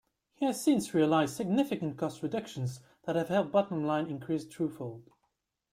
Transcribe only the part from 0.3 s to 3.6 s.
He has since realized significant cost reductions that have helped